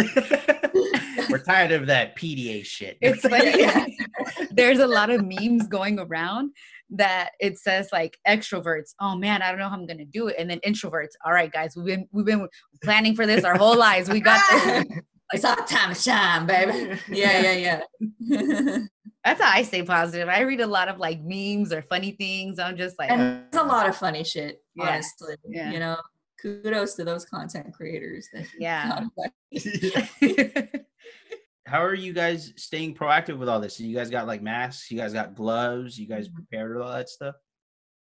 [1.28, 2.96] We're tired of that PDA shit.
[3.00, 3.84] it's funny Yeah.
[4.52, 6.52] there's a lot of memes going around
[6.96, 10.36] that it says like extroverts oh man i don't know how i'm gonna do it
[10.38, 12.48] and then introverts all right guys we've been we've been
[12.82, 14.84] planning for this our whole lives we got this
[15.32, 16.98] it's our time to shine, baby.
[17.08, 17.82] Yeah, yeah,
[18.20, 18.78] yeah.
[19.24, 20.28] That's how I stay positive.
[20.28, 22.58] I read a lot of like memes or funny things.
[22.58, 24.90] I'm just like, and oh, there's a lot of funny shit, Yeah.
[24.90, 25.36] honestly.
[25.48, 25.72] Yeah.
[25.72, 25.96] You know,
[26.40, 28.28] kudos to those content creators.
[28.32, 29.06] That yeah.
[31.74, 33.80] How are you guys staying proactive with all this?
[33.80, 36.34] You guys got like masks, you guys got gloves, you guys Mhm.
[36.34, 37.34] prepared all that stuff?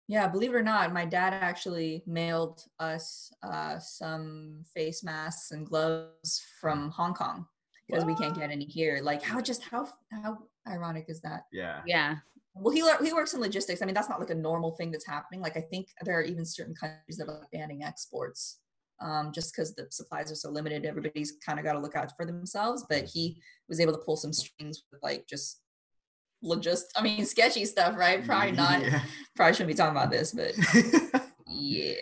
[0.08, 5.66] Yeah, believe it or not, my dad actually mailed us uh, some face masks and
[5.66, 7.46] gloves from Hong Kong
[7.86, 9.00] because we can't get any here.
[9.02, 10.36] Like, how just how how
[10.68, 11.46] ironic is that?
[11.50, 11.80] Yeah.
[11.86, 12.16] yeah.
[12.54, 13.80] Well, he he works in logistics.
[13.80, 15.40] I mean, that's not like a normal thing that's happening.
[15.40, 18.58] Like, I think there are even certain countries that are banning exports,
[19.02, 20.84] um, just because the supplies are so limited.
[20.84, 22.84] Everybody's kind of got to look out for themselves.
[22.88, 25.60] But he was able to pull some strings with like just
[26.44, 26.84] logist.
[26.96, 28.24] I mean, sketchy stuff, right?
[28.24, 28.82] Probably not.
[28.82, 29.02] Yeah.
[29.36, 30.54] Probably shouldn't be talking about this, but
[31.46, 31.94] yeah.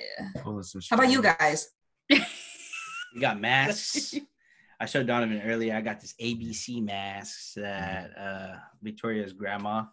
[0.43, 1.69] Pulling some How about you guys?
[2.09, 4.15] We got masks.
[4.81, 5.75] I showed Donovan earlier.
[5.75, 9.85] I got this ABC masks that uh, Victoria's grandma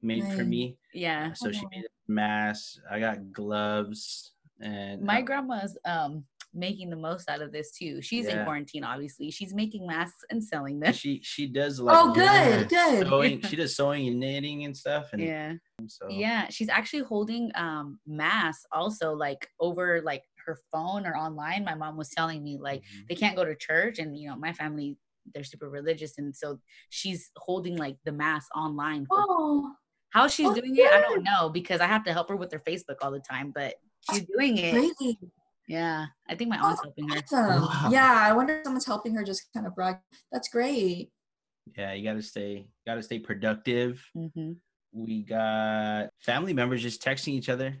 [0.00, 0.78] made for me.
[0.94, 1.32] Yeah.
[1.34, 1.68] So she Oh.
[1.70, 2.80] made masks.
[2.90, 8.02] I got gloves and My uh, grandma's um making the most out of this too.
[8.02, 9.30] She's in quarantine, obviously.
[9.30, 10.92] She's making masks and selling them.
[10.92, 12.64] she she does like Oh, yeah.
[12.64, 13.06] good, good.
[13.08, 13.40] sewing.
[13.48, 15.12] She does sewing and knitting and stuff.
[15.12, 15.54] And Yeah.
[15.86, 16.48] so Yeah.
[16.50, 21.64] She's actually holding um masks also like over like her phone or online.
[21.64, 23.08] My mom was telling me like Mhm.
[23.08, 24.96] they can't go to church and you know my family
[25.34, 26.58] they're super religious and so
[26.90, 29.70] she's holding like the mass online for Oh,
[30.10, 32.50] how she's oh, doing it i don't know because i have to help her with
[32.50, 35.16] her facebook all the time but she's doing it great.
[35.68, 37.62] Yeah i think my aunt's helping her Awesome.
[37.62, 37.88] Wow.
[37.90, 39.96] Yeah, I wonder if someone's helping her just kind of brag.
[40.32, 41.10] That's great.
[41.76, 44.04] yeah, you gotta stay gotta stay productive.
[44.14, 44.52] hmm
[44.94, 47.74] we got family members just texting each other.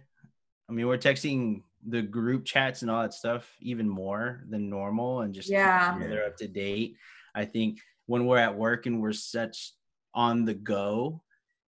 [0.66, 5.20] I mean, we're texting the group chats and all that stuff even more than normal
[5.20, 5.98] and just Yeah.
[5.98, 6.96] they're up to date.
[7.34, 9.72] I think when we're at work and we're such
[10.14, 11.20] on the go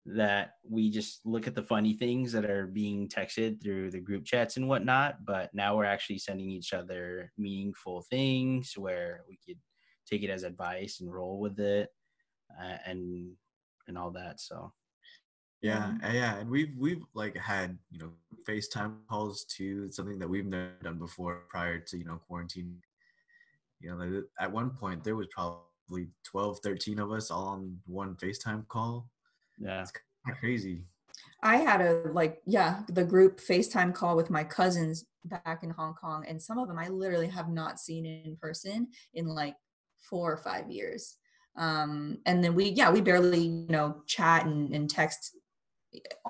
[0.05, 4.23] that we just look at the funny things that are being texted through the group
[4.23, 5.25] chats and whatnot.
[5.25, 9.57] But now we're actually sending each other meaningful things where we could
[10.05, 11.89] take it as advice and roll with it
[12.61, 13.31] uh, and
[13.87, 14.39] and all that.
[14.39, 14.73] So
[15.61, 18.11] Yeah, yeah, and we've we've like had you know
[18.47, 19.83] FaceTime calls too.
[19.87, 22.77] It's something that we've never done before prior to you know quarantine.
[23.79, 28.15] You know, at one point there was probably 12, 13 of us all on one
[28.15, 29.09] FaceTime call.
[29.59, 29.81] Yeah.
[29.81, 30.83] It's kind of crazy.
[31.43, 35.93] I had a like, yeah, the group FaceTime call with my cousins back in Hong
[35.93, 39.55] Kong, and some of them I literally have not seen in person in like
[40.09, 41.17] four or five years.
[41.57, 45.37] Um, and then we, yeah, we barely, you know, chat and, and text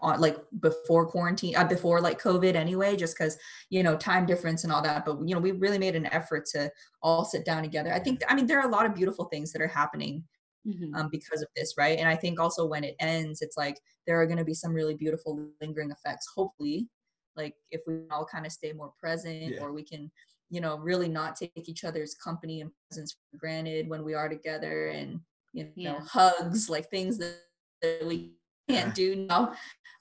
[0.01, 3.37] on like before quarantine, uh, before like COVID anyway, just because
[3.69, 5.05] you know time difference and all that.
[5.05, 7.93] But you know, we really made an effort to all sit down together.
[7.93, 10.23] I think, I mean, there are a lot of beautiful things that are happening
[10.67, 10.95] Mhm.
[10.95, 11.99] um, because of this, right?
[11.99, 14.73] And I think also when it ends, it's like there are going to be some
[14.73, 16.27] really beautiful lingering effects.
[16.35, 16.87] Hopefully,
[17.35, 19.61] like if we all kind of stay more present, Yeah.
[19.61, 20.11] or we can,
[20.49, 24.29] you know, really not take each other's company and presence for granted when we are
[24.29, 25.19] together, and
[25.53, 25.99] you know, Yeah.
[26.01, 27.41] hugs, like things that,
[27.81, 28.37] that we
[28.69, 28.93] can't Yeah.
[28.93, 29.53] do now.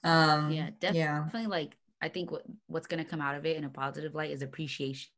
[0.03, 3.55] Um, yeah yeah, definitely like i think what what's going to come out of it
[3.57, 5.09] in a positive light is appreciation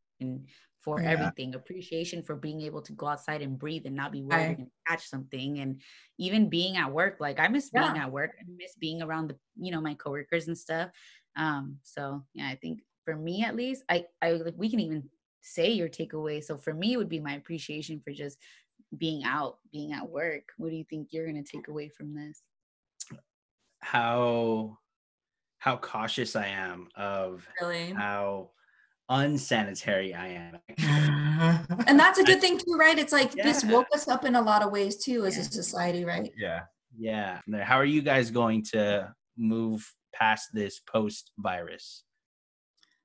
[0.81, 1.03] for Yeah.
[1.03, 1.55] everything.
[1.55, 4.57] Appreciation for being able to go outside and breathe and not be worried I- you're
[4.57, 5.81] going to catch something and
[6.17, 7.17] even being at work.
[7.19, 8.31] Like i miss being at work.
[8.39, 10.91] I miss being around the you know my coworkers and stuff.
[11.35, 15.09] Um so yeah i think for me at least i i like we can even
[15.41, 16.43] say your takeaway.
[16.43, 18.37] So for me it would be my appreciation for just
[18.97, 20.49] being out being at work.
[20.57, 22.43] What do you think you're going to take away from this?
[23.81, 24.79] How
[25.59, 27.93] how cautious I am of really.
[27.93, 28.51] how
[29.09, 31.65] unsanitary I am.
[31.87, 32.97] And that's a good thing too, right?
[32.97, 36.03] It's like this woke us up in a lot of ways too as a society,
[36.03, 36.31] right?
[36.37, 36.61] yeah.
[36.97, 37.39] Yeah.
[37.61, 42.03] How are you guys going to move past this post virus?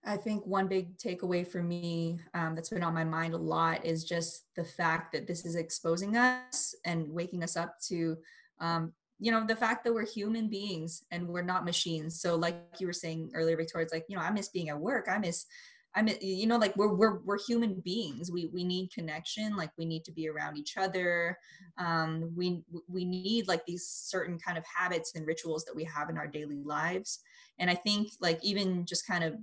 [0.05, 3.85] I think one big takeaway for me um, that's been on my mind a lot
[3.85, 8.17] is just the fact that this is exposing us and waking us up to,
[8.61, 12.21] um, you know, the fact that we're human beings and we're not machines.
[12.21, 14.81] So, like you were saying earlier, Victoria, it's like you know, I miss being at
[14.81, 15.07] work.
[15.09, 15.47] I miss,
[15.95, 18.31] I mean, you know, like we're we're we're human beings.
[18.33, 19.57] We we need connection.
[19.57, 21.39] Like we need to be around each other.
[21.79, 26.09] Um, we we need like these certain kind of habits and rituals that we have
[26.09, 27.21] in our daily lives.
[27.59, 29.35] And I think like even just kind of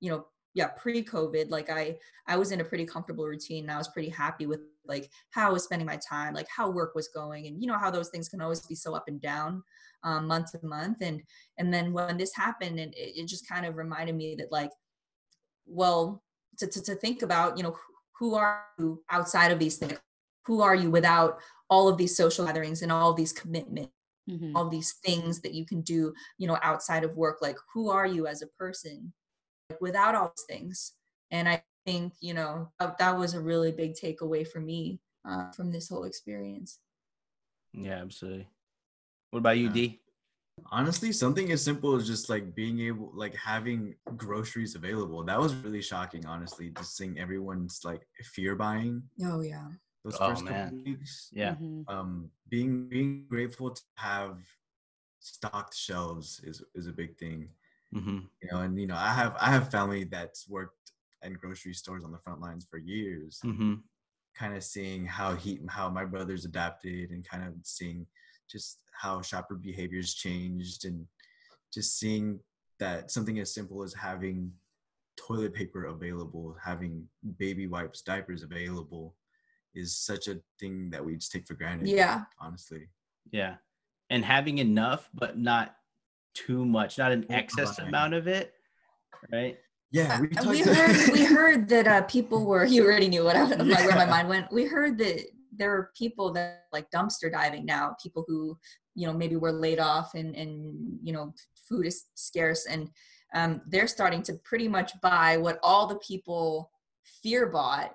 [0.00, 3.78] you know yeah pre-covid like i i was in a pretty comfortable routine and i
[3.78, 7.08] was pretty happy with like how i was spending my time like how work was
[7.08, 9.62] going and you know how those things can always be so up and down
[10.04, 11.22] um, month to month and
[11.58, 14.70] and then when this happened and it, it just kind of reminded me that like
[15.66, 16.22] well
[16.58, 17.76] to, to, to think about you know
[18.18, 19.98] who are you outside of these things
[20.46, 21.38] who are you without
[21.70, 23.90] all of these social gatherings and all of these commitments
[24.30, 24.56] Mhm.
[24.56, 28.06] all these things that you can do you know outside of work like who are
[28.06, 29.12] you as a person
[29.70, 30.94] like, without all these things
[31.30, 35.50] and i think you know that, that was a really big takeaway for me uh,
[35.52, 36.80] from this whole experience
[37.74, 38.48] Yeah, absolutely.
[39.30, 39.72] What about you, Yeah.
[39.72, 40.00] D?
[40.70, 45.24] Honestly, something as simple as just like being able, like having groceries available.
[45.24, 49.68] That was really shocking, honestly, just seeing everyone's like fear buying oh yeah
[50.04, 50.82] those Oh, first couple man.
[50.84, 51.30] weeks.
[51.32, 51.56] Yeah.
[51.56, 51.84] Mhm.
[51.88, 54.38] Um, being being grateful to have
[55.20, 57.48] stocked shelves is is a big thing.
[57.92, 61.74] hmm You know, and you know, I have I have family that's worked in grocery
[61.74, 63.40] stores on the front lines for years.
[63.42, 63.74] hmm
[64.36, 68.06] kind of seeing how he how my brothers adapted and kind of seeing
[68.54, 71.04] just how shopper behaviors changed and
[71.72, 72.38] just seeing
[72.78, 74.52] that something as simple as having
[75.16, 77.04] toilet paper available having
[77.38, 79.14] baby wipes diapers available
[79.74, 82.88] is such a thing that we just take for granted yeah honestly
[83.32, 83.56] Yeah.
[84.10, 85.76] And having enough, but not
[86.34, 87.88] too much, not an excess Overbuying.
[87.88, 88.52] amount of it.
[89.32, 89.56] Right.
[89.90, 93.24] yeah we, Uh, we talked- heard we heard that uh, people were you already knew
[93.24, 95.18] what I, I'm like where my mind went we heard that
[95.56, 98.56] there are people that like dumpster diving now people who
[98.94, 101.32] you know maybe were laid off and and you know
[101.68, 102.90] food is scarce and
[103.34, 106.70] um, they're starting to pretty much buy what all the people
[107.22, 107.94] fear bought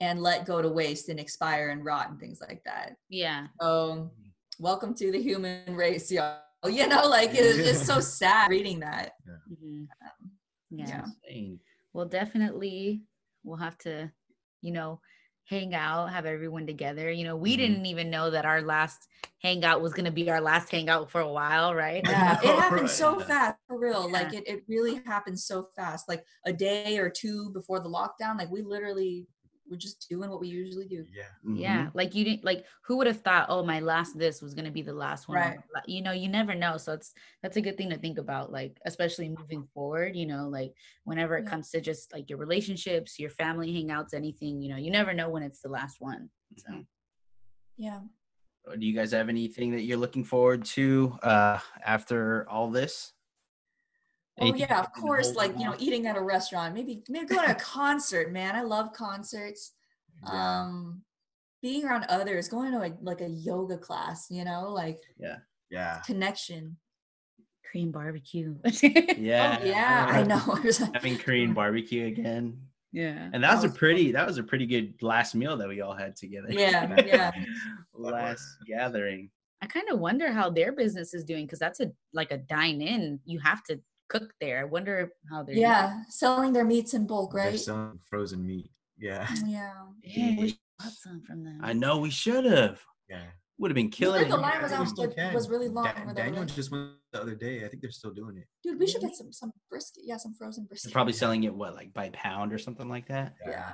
[0.00, 4.10] and let go to waste and expire and rot and things like that yeah so
[4.58, 9.12] welcome to the human race y'all you know like it's just so sad reading that
[9.50, 9.86] Mhm.
[10.02, 10.30] Um,
[10.70, 11.06] yeah.
[11.28, 11.54] yeah.
[11.92, 13.02] Well, definitely
[13.44, 14.10] we'll have to,
[14.62, 15.00] you know,
[15.46, 17.10] hang out, have everyone together.
[17.10, 17.58] You know, we Mhm.
[17.58, 19.08] didn't even know that our last
[19.42, 22.04] hangout was going to be our last hangout for a while, right?
[22.08, 22.90] Yeah, it happened right?
[22.90, 24.10] so fast for real.
[24.10, 26.08] Like it, it really happened so fast.
[26.08, 29.26] Like a day or two before the lockdown, like we literally
[29.70, 31.04] were just doing what we usually do.
[31.14, 31.24] yeah
[31.58, 34.70] Yeah, like you didn't like who would have thought, oh, my last this was gonna
[34.70, 35.38] be the last one.
[35.38, 35.58] Right.
[35.86, 36.76] You know, you never know.
[36.76, 37.12] So it's
[37.42, 40.16] that's a good thing to think about, like especially moving forward.
[40.16, 40.72] You know, like
[41.04, 41.50] whenever it Yeah.
[41.50, 44.60] comes to just like your relationships, your family hangouts, anything.
[44.60, 46.30] You know, you never know when it's the last one.
[46.58, 46.86] So Mhm.
[47.76, 48.00] Yeah.
[48.78, 53.12] Do you guys have anything that you're looking forward to uh, after all this?
[54.38, 55.34] Oh yeah, of course.
[55.34, 55.80] Like you know, off?
[55.80, 58.32] eating at a restaurant, maybe maybe go to a concert.
[58.32, 59.72] Man, I love concerts.
[60.22, 61.02] yeah Um,
[61.62, 64.26] being around others, going to a, like a yoga class.
[64.30, 65.36] You know, like yeah
[65.70, 66.76] yeah, connection.
[67.70, 68.54] Korean barbecue.
[69.18, 69.58] Yeah.
[69.60, 70.38] oh yeah, I know.
[70.94, 72.58] Having Korean barbecue again.
[72.92, 73.28] yeah.
[73.32, 75.68] And that was a That was pretty that was a pretty good last meal that
[75.68, 76.48] we all had together.
[76.50, 77.30] Yeah, yeah.
[77.94, 79.30] last gathering.
[79.62, 82.80] I kind of wonder how their business is doing because that's a like a dine
[82.82, 83.18] in.
[83.24, 84.60] You have to cook there.
[84.60, 85.62] I wonder how they're doing.
[85.62, 87.50] yeah, selling their meats in bulk, right?
[87.50, 89.72] they're selling frozen meat yeah Yeah.
[90.14, 91.60] Dang, we should bought some from them.
[91.62, 92.80] I know we should have.
[93.10, 93.24] yeah
[93.58, 94.30] Would have been killing said it.
[94.30, 95.84] the line was I out, still was really long.
[95.84, 97.64] Da- where they were Daniel like- just went the other day.
[97.64, 98.46] I think they're still doing it.
[98.62, 100.02] Dude, we should get some some brisket.
[100.06, 100.88] Yeah, some frozen brisket.
[100.90, 103.34] They're probably selling it what, like by pound or something like that.
[103.46, 103.72] Yeah.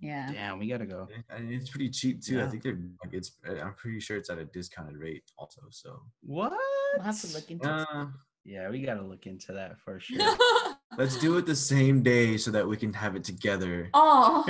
[0.00, 0.32] Yeah.
[0.32, 1.08] Damn, we gotta go.
[1.30, 2.36] And it's pretty cheap too.
[2.36, 2.46] Yeah.
[2.46, 3.32] I think they're like it's.
[3.46, 5.60] I'm pretty sure it's at a discounted rate also.
[5.70, 6.52] So What?
[6.96, 8.06] We'll have to look into uh,
[8.44, 10.18] Yeah, we gotta look into that for sure.
[10.98, 13.88] let's do it the same day so that we can have it together.
[13.94, 14.44] oh,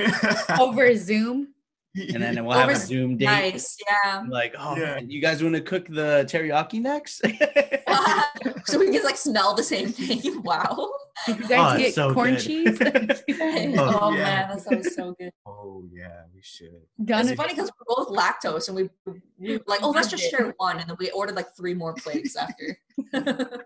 [0.61, 1.49] over Zoom.
[1.97, 3.27] and then we'll have a Zoom date.
[3.27, 3.77] nice.
[3.87, 4.19] Yeah.
[4.19, 4.97] I'm Like, oh, Yeah.
[4.97, 7.21] man, you guys want to cook the teriyaki next?
[8.67, 10.43] so we can like smell the same thing.
[10.43, 10.91] Wow.
[11.27, 12.41] Did you Oh, guys it's get so corn good.
[12.41, 12.79] cheese?
[13.79, 14.23] Oh, Oh, yeah.
[14.25, 15.31] man, that sounds so good.
[15.47, 16.83] oh yeah, we should.
[17.05, 18.91] Done It's funny because we're both lactose, and we
[19.39, 22.37] we like, oh, let's just share one, and then we ordered like three more plates
[22.37, 22.79] after.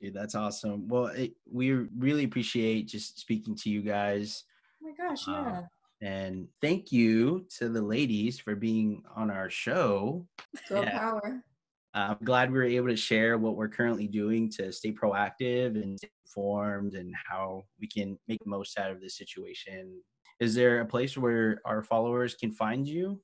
[0.00, 0.86] Dude, that's awesome.
[0.88, 4.44] Well, it, we really appreciate just speaking to you guys.
[4.82, 5.62] Oh my gosh, Uh, yeah.
[6.02, 10.26] And thank you to the ladies for being on our show.
[10.68, 10.98] Girl yeah.
[10.98, 11.42] power.
[11.96, 15.98] I'm glad we were able to share what we're currently doing to stay proactive and
[15.98, 19.98] stay informed and how we can make the most out of this situation.
[20.38, 23.18] Is there a place where our followers can find you?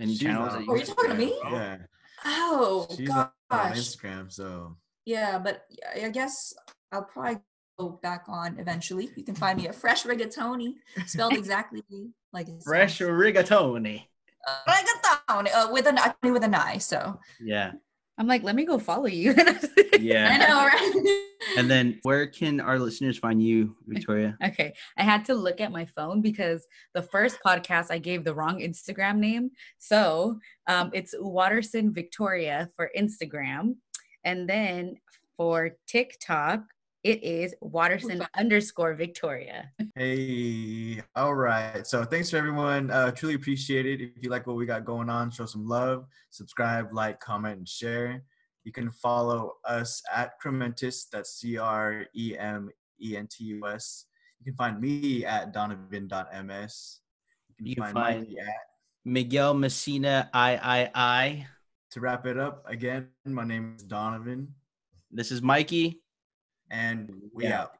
[0.00, 0.54] Any She's channels?
[0.54, 1.38] on that Oh, you talking to me?
[1.44, 1.76] Yeah,
[2.24, 3.76] Oh she's on gosh.
[3.78, 4.32] Instagram.
[4.32, 5.62] So Yeah, but
[5.94, 6.52] I- I guess
[6.90, 7.38] I'll probably
[7.78, 9.08] go back on eventually.
[9.16, 10.74] You can find me at Fresh Rigatoni,
[11.06, 11.84] spelled exactly
[12.32, 14.02] like it Fresh rigatoni.
[14.48, 16.78] Uh, Rigatoni uh, with an I with an I.
[16.78, 17.72] So Yeah.
[18.20, 19.34] I'm like, let me go follow you.
[19.98, 20.28] Yeah.
[20.30, 21.28] I know, right?
[21.58, 24.34] And then where can our listeners find you, Victoria?
[24.42, 28.34] Okay, I had to look at my phone because the first podcast I gave the
[28.34, 29.50] wrong Instagram name.
[29.76, 33.74] So um, it's Waterson Victoria for Instagram.
[34.24, 34.96] And then
[35.36, 36.62] for TikTok,
[37.02, 39.70] it is Waterson underscore Victoria.
[39.94, 41.86] hey, all right.
[41.86, 42.90] So thanks for everyone.
[42.90, 44.00] Uh, truly appreciate it.
[44.00, 46.06] If you like what we got going on, show some love.
[46.30, 48.22] Subscribe, like, comment, and share.
[48.64, 51.08] You can follow us at Crementus.
[51.10, 52.68] That's C R E M
[53.02, 54.04] E N T U S.
[54.38, 57.00] You can find me at donovan.ms.
[57.48, 58.54] You can You can find find- Mikey at.
[59.06, 61.46] Miguel Messina I I I.
[61.92, 64.54] To wrap it up, again, my name is Donovan,
[65.10, 66.02] This is Mikey.
[66.70, 67.62] And we Yeah.
[67.62, 67.72] out.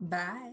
[0.00, 0.52] Bye.